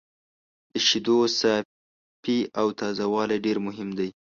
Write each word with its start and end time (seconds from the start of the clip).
د 0.71 0.73
شیدو 0.87 1.17
صافي 1.39 2.39
او 2.59 2.67
تازه 2.79 3.05
والی 3.13 3.37
ډېر 3.45 3.57
مهم 3.67 3.89
دی. 3.97 4.09